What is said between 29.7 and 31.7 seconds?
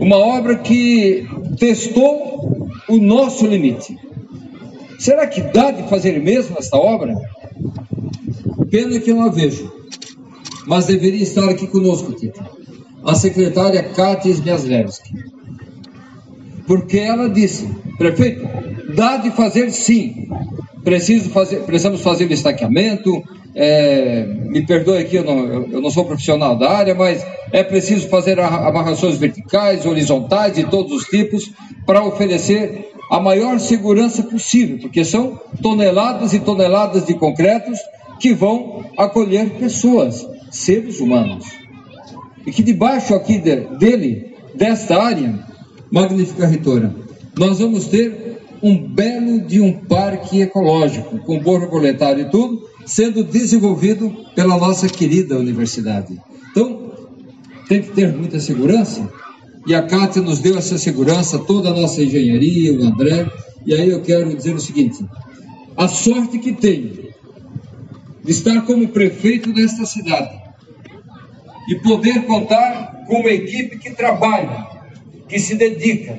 horizontais, de todos os tipos,